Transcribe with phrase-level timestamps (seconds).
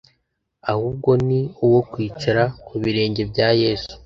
[0.71, 3.93] ahubwo ni uwo kwicara ku birenge bya Yesu,